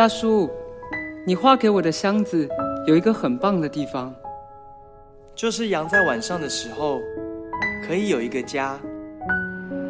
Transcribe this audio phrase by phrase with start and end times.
[0.00, 0.48] 大叔，
[1.26, 2.48] 你画给我的箱子
[2.86, 4.10] 有一个很棒的地方，
[5.34, 6.98] 就是羊在晚上的时候
[7.86, 8.80] 可以有一个家。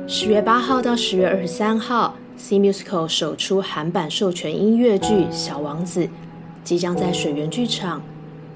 [0.09, 6.01] 十月八号到十月二十三号，C Musical 首出韩版授权音乐剧《小王子》，
[6.65, 8.03] 即将在水源剧场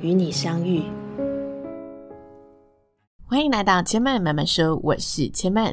[0.00, 0.82] 与你相遇。
[3.28, 5.72] 欢迎来到千嫚慢慢说，我是千嫚。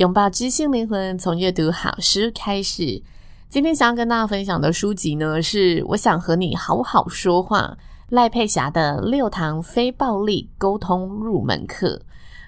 [0.00, 3.02] 拥抱知性灵魂，从阅读好书开始。
[3.50, 7.76] 今天想要跟大家分享的书籍呢，是我想和你好好说话，
[8.08, 12.00] 赖佩霞的六堂非暴力沟通入门课。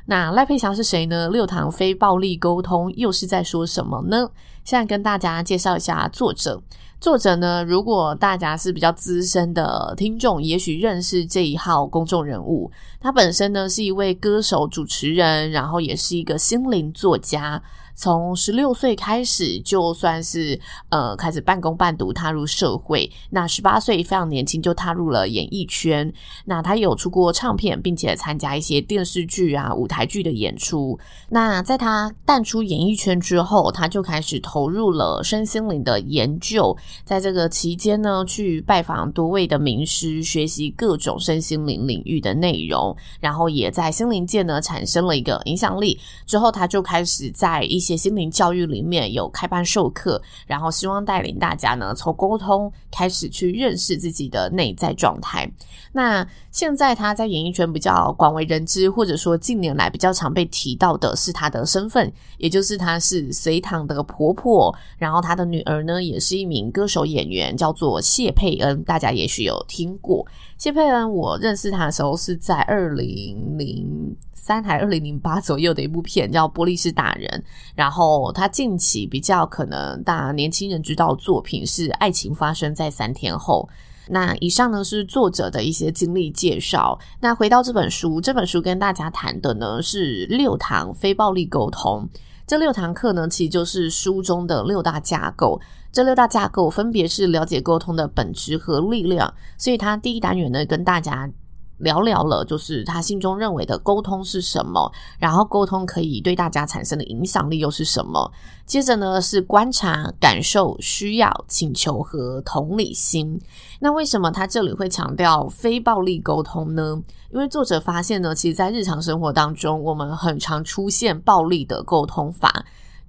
[0.07, 1.29] 那赖佩霞是谁呢？
[1.29, 4.29] 六堂非暴力沟通又是在说什么呢？
[4.65, 6.61] 现在跟大家介绍一下作者。
[7.01, 12.71] 作者呢，如果大家是比较资深的听众，也许认识这一号公众人物。
[13.01, 17.61] 他本身呢是一位歌手、主持人，然后也是一个心灵作家。
[18.03, 20.59] 从十六岁开始，就算是
[20.89, 23.09] 呃开始半工半读踏入社会。
[23.31, 26.13] 那十八岁非常年轻就踏入了演艺圈。
[26.45, 30.99] 那他有出过唱片，并且参加一些电视剧啊、舞台剧的演出。
[31.29, 36.77] 那在他淡出演艺圈之后，他就开始投入了身心灵的研究。
[37.05, 46.01] 在这个期间呢，去拜访多位的名师，学习各种身心灵领域的内容，然后也在心灵界呢产生了一个影响力。
[46.27, 55.51] 之后，他就开始在一些心灵教育里面有开班授课，然后希望带领大家呢从沟通开始去认识自己的内在状态。
[55.93, 70.27] 那现在他在演艺圈比较广为人知，或者说近年来比较常被提到的是他的身份，也就是他是隋棠的婆婆，然后他的女儿呢也是一名歌手演员，叫做谢佩恩，大家也许有听过。
[70.63, 77.29] 谢佩恩，我认识他的时候是在二零零三还二零零八左右的一部片叫《玻璃是大人》，
[77.75, 83.69] 然后他近期比较可能大年轻人知道的作品是《爱情发生在三天后》。
[84.09, 86.97] 那以上呢是作者的一些经历介绍。
[87.19, 92.09] 那回到这本书，这本书跟大家谈的呢是六堂非暴力沟通。
[92.47, 95.61] 这六堂课呢，其实就是书中的六大架构。
[95.93, 99.33] 这六大架构分别是了解沟通的本质和力量。
[99.57, 101.31] 所以，他第一单元呢，跟大家。
[101.79, 108.31] 聊聊了，就是他心中认为的沟通是什么，然后沟通可以对大家产生的影响力又是什么？
[108.65, 113.37] 接着呢是观察、感受、需要、请求和同理心。
[113.81, 117.03] 那为什么他这里会强调非暴力沟通呢？
[117.33, 122.65] 因为作者发现呢，其实在日常生活当中，我们很常出现暴力的沟通法。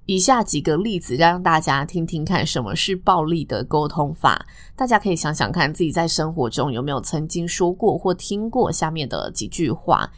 [0.06, 4.44] 以下几个例子，让大家听听看什么是暴力的沟通法。
[4.76, 10.10] 大家可以想想看，自己在生活中有没有曾经说过或听过下面的几句话。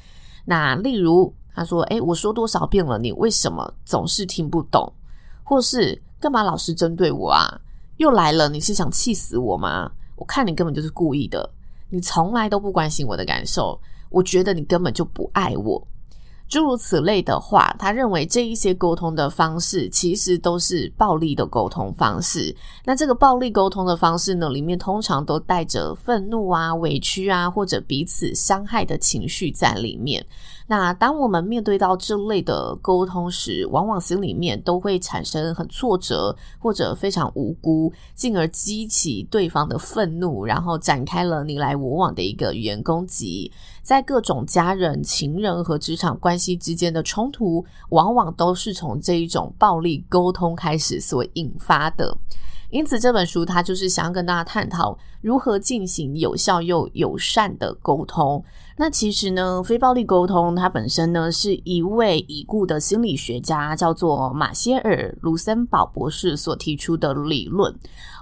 [0.44, 4.92] 那例如，他说：“诶，我说多少遍了，你为什么总是听不懂？”
[5.44, 7.60] 或是“干嘛老是针对我啊？
[7.98, 9.90] 又来了，你是想气死我吗？
[10.16, 11.48] 我看你根本就是故意的，
[11.90, 13.80] 你从来都不关心我的感受，
[14.10, 15.86] 我觉得你根本就不爱我。”
[16.48, 22.54] 诸如此类的话，他认为这一些沟通的方式其实都是暴力的沟通方式。
[22.84, 30.24] 那这个暴力沟通的方式呢，里面通常都带着愤怒啊、委屈啊，或者彼此伤害的情绪在里面。
[30.68, 43.52] 那当我们面对到这类的沟通时，往往心里面都会产生很挫折或者非常无辜，进而激起对方的愤怒，然后展开了你来我往的一个语言攻击。
[43.82, 52.18] 在各种家人、情人和职场关系之间的冲突，往往都是从这一种暴力沟通开始所引发的。
[52.76, 58.44] 因此，这本书它就是想要跟大家探讨如何进行有效又友善的沟通。
[58.76, 67.74] 那其实呢，非暴力沟通它本身呢是一位已故的心理学家，叫做马歇尔·卢森堡博士所提出的理论。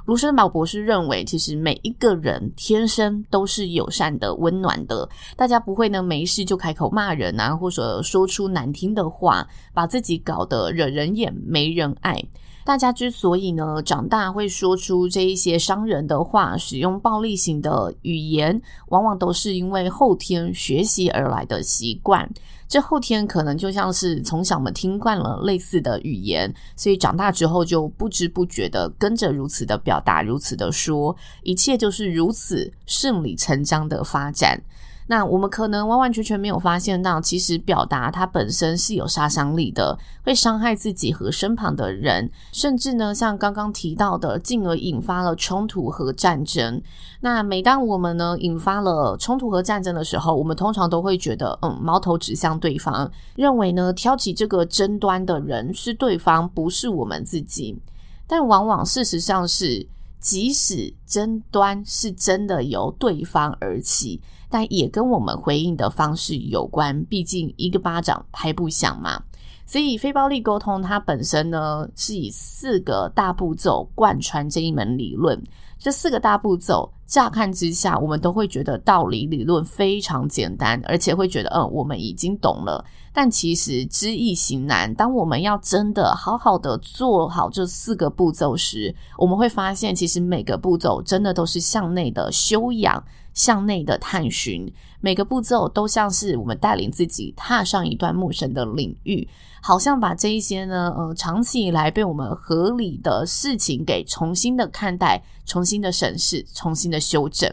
[0.05, 5.09] 卢森堡博士认为，其实每一个人天生都是友善的、温暖的。
[5.37, 12.23] 大家不会呢没事就开口骂人啊，或者说出难听的话，把自己搞得惹人厌、没人爱。
[12.65, 22.29] 大家之所以呢长大会说出这一些伤人的话，使用暴力型的语言，往往都是因为后天学习而来的习惯。
[22.67, 34.61] 这后天可能就像是从小我们听惯了类似的语言，所以长大之后就不知不觉的跟着如此的表达，如此的说，一切就是如此顺理成章的发展。
[35.07, 46.81] 那我们可能完完全全没有发现到，其实表达它本身是有杀伤力的，会伤害自己和身旁的人，甚至呢，像刚刚提到的，进而引发了冲突和战争。
[47.21, 57.79] 那每当我们呢引发了冲突和战争的时候，我们通常都会觉得，嗯，矛头指向对方，认为呢挑起这个争端的人是对方，不是我们自己。
[58.27, 59.87] 但往往事实上是，
[60.25, 64.19] 即使争端是真的由对方而起。
[64.49, 69.23] 但也跟我们回应的方式有关，毕竟一个巴掌拍不响嘛。
[69.67, 75.43] 所以非暴力沟通它本身呢，是以四个大步骤贯穿这一门理论。
[75.85, 82.83] 这四个大步骤，乍看之下，我们都会觉得道理理论非常简单，而且会觉得，嗯，我们已经懂了。
[83.13, 84.95] 但其实知易行难。
[84.95, 93.05] 当我们要真的好好的做好这四个步骤时，我们会发现，其实每个步骤真的都是向内的修养。
[93.35, 99.29] 向内的探寻，每个步骤都像是我们带领自己踏上一段陌生的领域，
[99.61, 107.51] 好像把这一些呢，呃，长期以来被我们合理的事情给重新的看待、重新新的审视、重新的修正。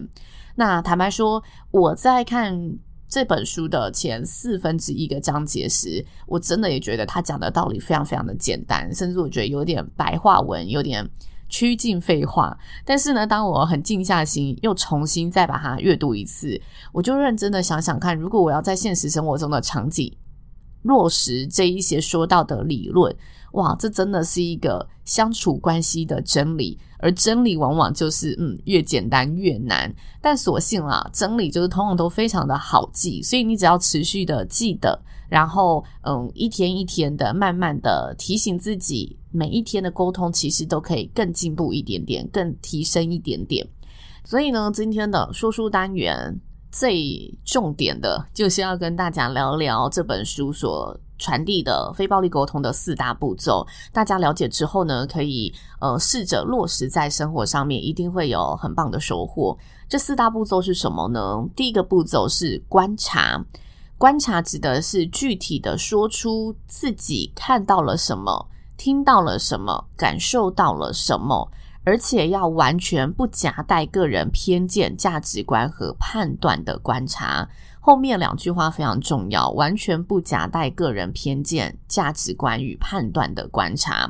[0.55, 2.77] 那坦白说，我在看
[3.09, 11.09] 这本书的前四分之一个章节时，我真的也觉得他讲的道理非常非常的简单，甚至我觉得有点白话文，有点。
[11.53, 16.57] 趋近废话， 但是呢，当我很静下心，又重新再把它阅读一次，
[16.93, 20.09] 我就认真的想想看，如果我要在现实生活中的场景
[20.83, 23.15] 落实这一些说到的理论，
[23.53, 35.01] 哇，这真的是一个相处关系的真理，而真理往往就是嗯，越简单越难，但所幸啊，真理就是通常都非常的好记，所以你只要持续的记得。
[35.29, 43.65] 然后，嗯，一天一天的，慢慢的提醒自己，每一天的沟通其实都可以更进步一点点，更提升一点点。
[44.25, 46.37] 所以呢，今天的说书单元
[46.71, 53.67] 最重点的就是要跟大家聊聊这本书所传递的非暴力沟通的四大步骤。
[53.91, 59.55] 大家了解之后呢，可以呃试着落实在生活上面，一定会有很棒的收获。
[59.87, 61.45] 这四大步骤是什么呢？
[61.55, 63.45] 第一个步骤是观察。
[63.97, 71.51] 观察指的是具体的说出自己看到了什么、听到了什么、感受到了什么，
[71.83, 77.49] 而且要完全不夹带个人偏见、价值观和判断的观察。
[77.79, 84.07] 后面两句话非常重要，完全不夹带个人偏见、价值观与判断的观察。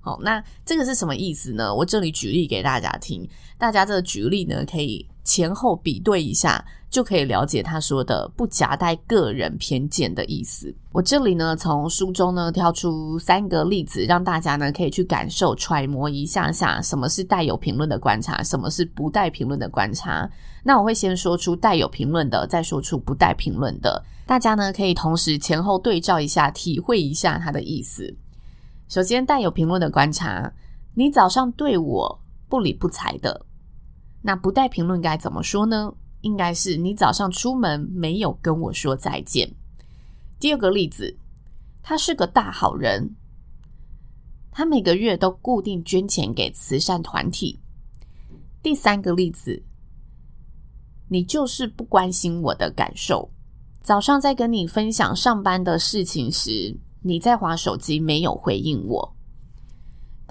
[0.00, 1.72] 好，那这个是什么意思呢？
[1.72, 6.64] 我这里举例给大家听，大家这举例呢可以前后比对一下。
[6.92, 10.72] 就可以了解他说的不夹带个人偏见的意思。
[10.92, 20.28] 我这里呢，从书中呢挑出三个例子，让大家呢可以去感受、揣摩一下下，什么是带有评论的观察，什么是不带评论的观察。
[20.62, 24.04] 那我会先说出带有评论的，再说出不带评论的。
[24.26, 28.14] 大家呢可以同时前后对照一下，体会一下他的意思。
[28.90, 30.52] 首先，带有评论的观察，
[30.92, 32.20] 你早上对我
[32.50, 33.46] 不理不睬的，
[34.22, 35.92] 那不带评论该怎么说呢？
[36.20, 39.52] 应该是你早上出门没有跟我说再见。
[40.38, 41.16] 第二个例子，
[41.82, 43.16] 他是个大好人，
[44.52, 47.58] 他每个月都固定捐钱给慈善团体。
[48.62, 49.60] 第三个例子，
[51.08, 53.28] 你就是不关心我的感受。
[53.82, 59.16] 早上在跟你分享上班的事情时，你在划手机，没有回应我。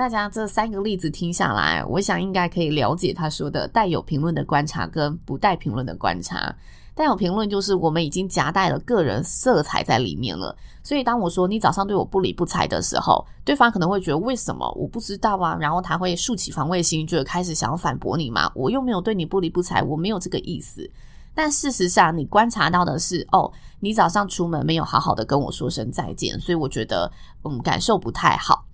[0.01, 6.51] 大家这三个例子听下来，我想应该可以了解他说的带有评论的观察跟不带评论的观察。
[6.95, 15.55] 带有评论就是我们已经夹带了个人色彩在里面了，所以当我说你早上对我不理不睬的时候，对方可能会觉得为什么我不知道啊？
[15.61, 18.51] 然后他会竖起防卫心，就开始想要反驳你嘛。
[18.55, 20.89] 我又没有对你不理不睬，我没有这个意思。
[21.35, 27.11] 但事实上，你观察到的是，哦，你早上出门没有好好的跟我说声再见，所以我觉得
[27.43, 28.65] 嗯，感受不太好。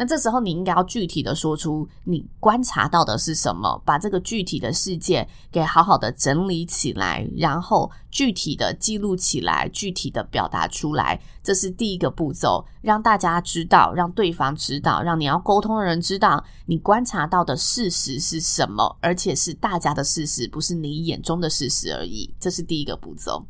[0.00, 11.20] 那这时候你应该要具体的说出你观察到的是什么，把这个具体的事件给好好的整理起来，然后具体的记录起来，具体的表达出来。
[11.42, 22.32] 这是第一个步骤，让大家知道，让对方知道，让你要沟通的人知道你观察到的事实是什么，而且是大家的事实，不是你眼中的事实而已。
[22.38, 23.44] 这是第一个步骤。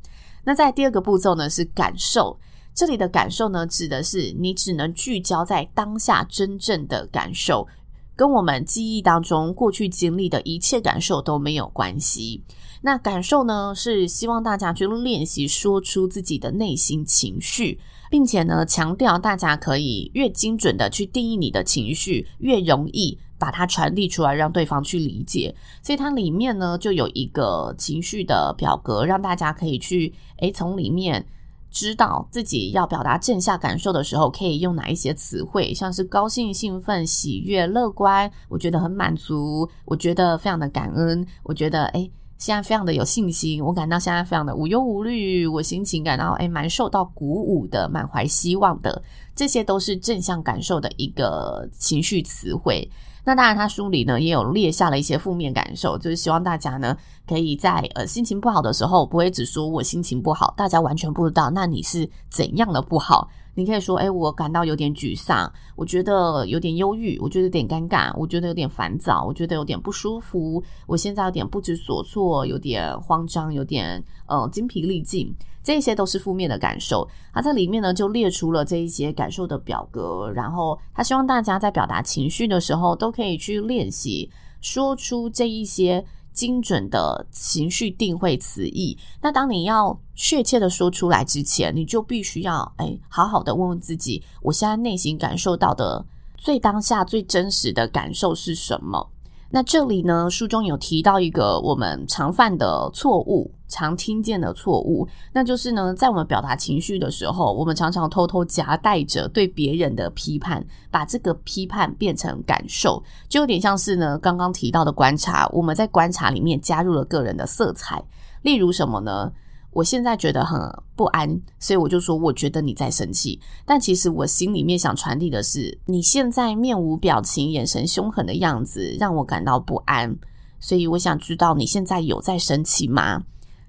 [0.45, 2.39] 那在第二个步骤呢，是感受。
[2.79, 7.67] 这里的感受呢，指的是你只能聚焦在当下真正的感受，
[8.15, 12.41] 跟我们记忆当中过去经历的一切感受都没有关系。
[12.83, 17.81] 那感受呢，是希望大家去练习说出自己的内心情绪，
[18.13, 25.53] 并且呢，强调大家可以越精准的去定义你的情绪，越容易把它传递出来，让对方去理解。
[25.83, 31.27] 所以它里面呢，就有一个情绪的表格，让大家可以去诶，从里面
[31.71, 42.11] 知道自己要表达正向感受的时候，可以用哪一些词汇，像是高兴、兴奋、喜悦、乐观，我觉得很满足，我觉得非常的感恩，我觉得诶。
[42.39, 49.03] 现在非常的有信心，我感到现在非常的无忧无虑，我心情感到诶蛮受到鼓舞的，满怀希望的，
[49.35, 52.89] 这些都是正向感受的一个情绪词汇。
[53.29, 63.29] 那当然，他书里呢也有列下了一些负面感受，就是希望大家呢可以在呃心情不好的时候，不会只说我心情不好，大家完全不知道那你是怎样的不好。
[63.59, 77.05] 你可以说，诶，我感到有点沮丧，我觉得有点忧郁，我觉得有点尴尬，我觉得有点烦躁，我觉得有点不舒服，我现在有点不知所措，有点慌张，有点呃精疲力尽，这些都是负面的感受。
[77.33, 86.05] 他在里面呢就列出了这一些感受的表格，然后他希望大家在表达情绪的时候都可以去练习说出这一些。
[86.39, 99.11] 精准的情绪定位词义，那当你要确切的说出来之前，你就必须要哎，好好的问问自己，我现在内心感受到的最当下、最真实的感受是什么？
[99.51, 118.05] 那这里呢，书中有提到一个我们常犯的错误，常听见的错误，那就是呢，在我们表达情绪的时候，我们常常偷偷夹带着对别人的批判，把这个批判变成感受，就有点像是呢，刚刚提到的观察，我们在观察里面加入了个人的色彩，
[118.43, 119.33] 例如什么呢？
[119.71, 120.59] 我现在觉得很
[120.97, 123.41] 不安，所以我就说，我觉得你在生气。
[123.65, 130.17] 但其实我心里面想传递的是，你现在面无表情、眼神凶狠的样子让我感到不安。
[130.59, 133.23] 所以我想知道你现在有在生气吗？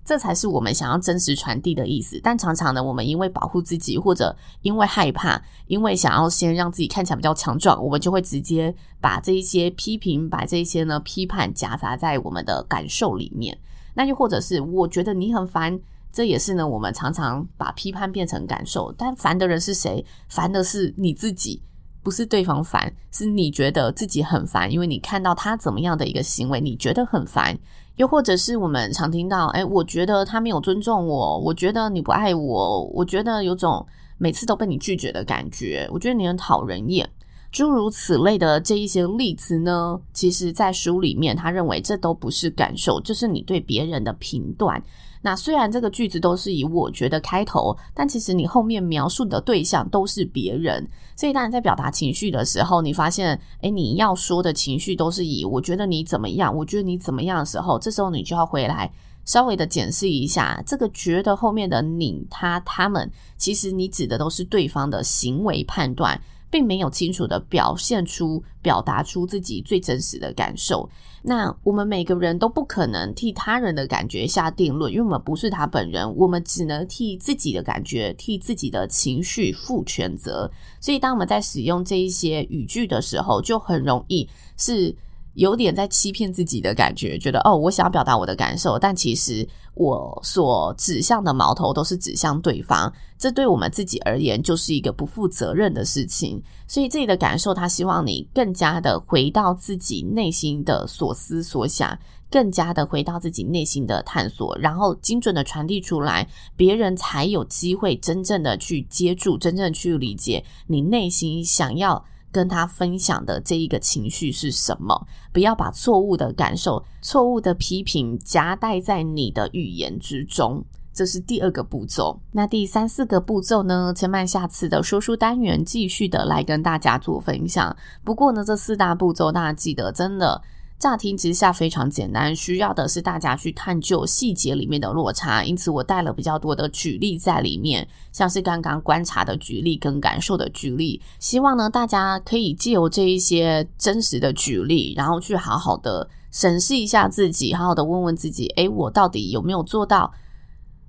[0.05, 2.19] 这才是我们想要真实传递的意思。
[2.23, 13.55] 但常常呢，我们因为保护自己，或者因为害怕，因为想要先让自己看起来比较强壮，我们就会直接把这一些批评、把这一些呢批判夹杂在我们的感受里面。
[13.93, 15.79] 那又或者是我觉得你很烦，
[16.11, 18.93] 这也是呢，我们常常把批判变成感受。
[18.97, 20.05] 但烦的人是谁？
[20.27, 21.61] 烦的是你自己，
[22.01, 27.57] 不是对方烦，是你觉得自己很烦，因为你看到他怎么样的一个行为，你觉得很烦。
[27.95, 33.85] 又或者是我们常听到，诶，我觉得他没有尊重我，我觉得你不爱我，我觉得有种
[34.17, 37.09] 每次都被你拒绝的感觉，我觉得你很讨人厌。
[37.51, 44.81] 诸如此类的这一些例子呢，其实在书里面，他认为这都不是感受，这是你对别人的评断。
[45.21, 50.87] 那虽然这个句子都是以“我觉得”开头，但其实你后面描述的对象都是别人。
[51.15, 58.89] 所以当你在表达情绪的时候，你发现，诶，你要说的情绪都是以“我觉得你怎么样”，“我觉得你怎么样”的时候，这时候你就要回来
[59.25, 66.21] 稍微的检视一下，这个“觉得”后面的你、他、他们，其实你指的都是对方的行为判断。
[66.49, 70.89] 并没有清楚的表现出、表达出自己最真实的感受。
[71.21, 80.49] 那我们每个人都不可能替他人的感觉下定论，因为我们不是他本人，我们只能替自己的感觉、替自己的情绪负全责。
[80.79, 84.27] 所以，当我们在使用这一些语句的时候，就很容易
[84.57, 84.95] 是。
[85.39, 96.43] 有点在欺骗自己的感觉，觉得哦，我想要表达我的感受，但其实我所指向的矛头都是指向对方，这对我们自己而言就是一个不负责任的事情。
[96.67, 101.97] 所以自己的感受，他希望你更加的回到自己内心的所思所想，
[102.29, 106.27] 更加的回到自己内心的探索，然后精准的传递出来，
[106.57, 112.03] 别人才有机会真正的去接住，真正去理解你内心想要。
[112.31, 115.07] 跟他分享的这一个情绪是什么？
[115.31, 122.19] 不要把错误的感受、错误的批评夹带在你的语言之中，这是第二个步骤。
[122.31, 123.93] 那第三四个步骤呢？
[123.95, 127.75] 千曼下次的说书单元继续的来跟大家做分享。
[128.03, 130.41] 不过呢，这四大步骤大家记得真的。
[130.79, 135.43] 乍听之下非常简单，需要的是大家去探究细节里面的落差。
[135.43, 141.01] 因此，我带了比较多的举例在里面，像是刚刚观察的举例跟感受的举例。
[141.19, 150.09] 希望呢，大家可以借由这一些真实的举例，然后去好好的审视一下自己，好好的问问自己：诶，我到底有没有做到？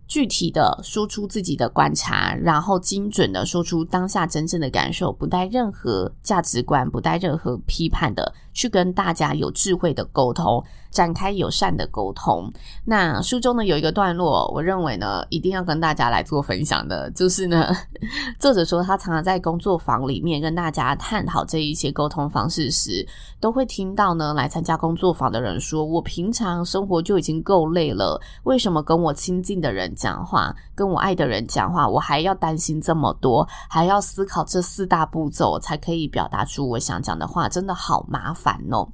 [0.06, 10.62] 具体的说出自己的观察，然后精准的说出当下真正的感受，不带任何价值观，不带任何批判的去跟大家有智慧的沟通。
[10.90, 12.52] 展开友善的沟通。
[12.84, 17.72] 那书中呢有一个段落，我认为呢一定要跟大家来做分享的，就是呢，
[18.40, 23.06] 作者说他常常在工作坊里面跟大家探讨这一些沟通方式时，
[23.38, 38.88] 都会听到呢来参加工作坊的人说：“我平常生活就已经够累了，为什么跟我亲近的人讲话，跟我爱的人讲话，我还要担心这么多，还要思考这四大步骤才可以表达出我想讲的话，真的好麻烦烦哦。”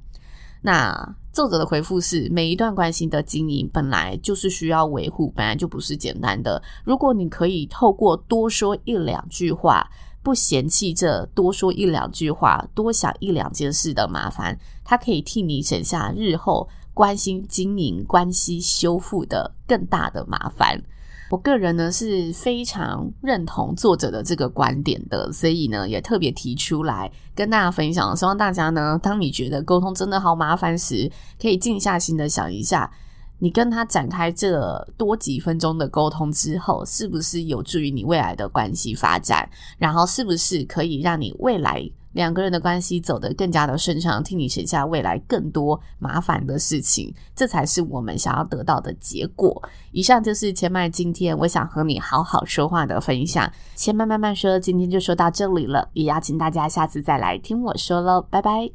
[0.61, 6.61] 那作者的回复是：每一段关系的经营本来就是需要维护，本来就不是简单的。
[6.83, 9.87] 如果你可以透过多说一两句话，
[10.23, 20.81] 不嫌弃这多说一两句话、多想一两件事的麻烦，它可以替你省下日后关心经营、关系修复的更大的麻烦。
[21.29, 28.17] 我个人呢是非常认同作者的这个观点的，所以呢也特别提出来跟大家分享。
[28.17, 32.91] 希望大家呢，当你觉得沟通真的好麻烦时，可以静下心的想一下，
[33.37, 39.47] 你跟他展开这多几分钟的沟通之后，是不是有助于你未来的关系发展？
[39.77, 41.87] 然后是不是可以让你未来
[42.17, 49.61] 两个人的关系走得更加的顺畅，替你省下未来更多麻烦的事情，这才是我们想要得到的结果。
[49.91, 53.47] 以上就是千麦今天我想和你好好说话的分享。
[53.75, 58.71] 千麦慢慢说，今天就说到这里了，也邀请大家下次再来听我说喽，拜拜。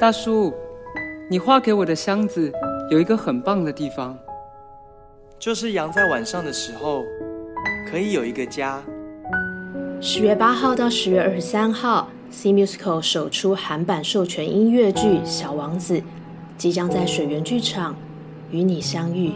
[0.00, 0.54] 大叔，
[1.30, 2.50] 你画给我的箱子
[2.90, 4.18] 有一个很棒的地方，
[5.38, 7.02] 就是羊在晚上的时候
[7.90, 8.82] 可以有一个家。
[10.00, 12.08] 十月八号到十月二十三号。
[12.32, 15.98] C Musical 首出韩版授权音乐剧《小王子》，
[16.56, 17.94] 即将在水源剧场
[18.50, 19.32] 与你相遇。